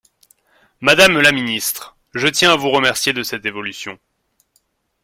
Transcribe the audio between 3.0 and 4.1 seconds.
de cette évolution.